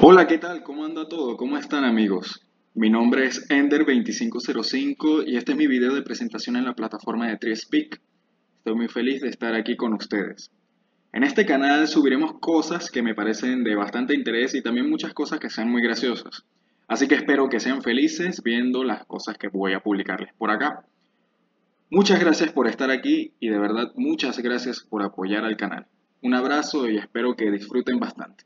Hola, 0.00 0.28
¿qué 0.28 0.38
tal? 0.38 0.62
¿Cómo 0.62 0.84
anda 0.84 1.08
todo? 1.08 1.36
¿Cómo 1.36 1.58
están 1.58 1.82
amigos? 1.82 2.46
Mi 2.72 2.88
nombre 2.88 3.26
es 3.26 3.48
Ender2505 3.48 5.24
y 5.26 5.36
este 5.36 5.52
es 5.52 5.58
mi 5.58 5.66
video 5.66 5.92
de 5.92 6.02
presentación 6.02 6.54
en 6.54 6.66
la 6.66 6.74
plataforma 6.74 7.26
de 7.26 7.36
TriSpeak. 7.36 8.00
Estoy 8.58 8.76
muy 8.76 8.86
feliz 8.86 9.22
de 9.22 9.28
estar 9.28 9.56
aquí 9.56 9.76
con 9.76 9.94
ustedes. 9.94 10.52
En 11.12 11.24
este 11.24 11.44
canal 11.44 11.88
subiremos 11.88 12.38
cosas 12.38 12.92
que 12.92 13.02
me 13.02 13.16
parecen 13.16 13.64
de 13.64 13.74
bastante 13.74 14.14
interés 14.14 14.54
y 14.54 14.62
también 14.62 14.88
muchas 14.88 15.14
cosas 15.14 15.40
que 15.40 15.50
sean 15.50 15.68
muy 15.68 15.82
graciosas. 15.82 16.44
Así 16.86 17.08
que 17.08 17.16
espero 17.16 17.48
que 17.48 17.58
sean 17.58 17.82
felices 17.82 18.40
viendo 18.44 18.84
las 18.84 19.04
cosas 19.04 19.36
que 19.36 19.48
voy 19.48 19.72
a 19.72 19.80
publicarles 19.80 20.32
por 20.38 20.52
acá. 20.52 20.84
Muchas 21.90 22.20
gracias 22.20 22.52
por 22.52 22.68
estar 22.68 22.92
aquí 22.92 23.32
y 23.40 23.48
de 23.48 23.58
verdad 23.58 23.90
muchas 23.96 24.38
gracias 24.38 24.80
por 24.80 25.02
apoyar 25.02 25.44
al 25.44 25.56
canal. 25.56 25.88
Un 26.22 26.34
abrazo 26.34 26.88
y 26.88 26.98
espero 26.98 27.34
que 27.34 27.50
disfruten 27.50 27.98
bastante. 27.98 28.44